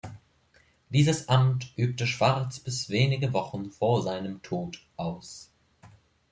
Dieses 0.89 1.29
Amt 1.29 1.73
übte 1.77 2.07
Schwarz 2.07 2.59
bis 2.59 2.89
wenige 2.89 3.33
Wochen 3.33 3.69
vor 3.69 4.01
seinem 4.01 4.41
Tod 4.41 4.79
aus. 4.97 5.51